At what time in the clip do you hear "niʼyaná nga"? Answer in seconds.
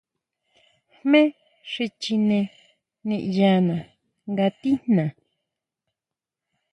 3.07-4.45